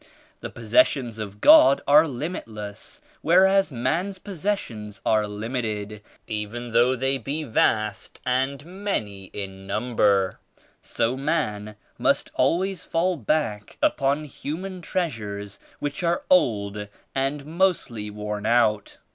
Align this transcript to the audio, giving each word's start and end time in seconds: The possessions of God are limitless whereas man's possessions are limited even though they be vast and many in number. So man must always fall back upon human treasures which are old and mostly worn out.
The 0.39 0.49
possessions 0.49 1.19
of 1.19 1.41
God 1.41 1.83
are 1.87 2.07
limitless 2.07 3.01
whereas 3.21 3.71
man's 3.71 4.17
possessions 4.17 4.99
are 5.05 5.27
limited 5.27 6.01
even 6.25 6.71
though 6.71 6.95
they 6.95 7.19
be 7.19 7.43
vast 7.43 8.19
and 8.25 8.65
many 8.65 9.25
in 9.25 9.67
number. 9.67 10.39
So 10.81 11.15
man 11.15 11.75
must 11.99 12.31
always 12.33 12.83
fall 12.83 13.15
back 13.15 13.77
upon 13.79 14.25
human 14.25 14.81
treasures 14.81 15.59
which 15.77 16.01
are 16.01 16.23
old 16.31 16.87
and 17.13 17.45
mostly 17.45 18.09
worn 18.09 18.47
out. 18.47 18.97